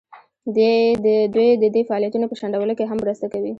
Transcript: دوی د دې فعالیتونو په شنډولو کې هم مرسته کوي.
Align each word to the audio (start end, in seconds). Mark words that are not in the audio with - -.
دوی 0.55 0.77
د 1.61 1.65
دې 1.75 1.81
فعالیتونو 1.89 2.25
په 2.29 2.35
شنډولو 2.41 2.73
کې 2.77 2.85
هم 2.89 2.97
مرسته 3.03 3.25
کوي. 3.33 3.49